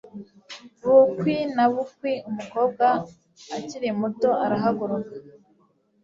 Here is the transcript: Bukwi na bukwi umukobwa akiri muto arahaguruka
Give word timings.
Bukwi 0.89 1.35
na 1.55 1.65
bukwi 1.71 2.11
umukobwa 2.29 2.85
akiri 3.57 3.89
muto 3.99 4.29
arahaguruka 4.45 5.13